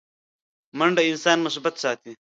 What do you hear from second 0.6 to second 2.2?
منډه انسان مثبت ساتي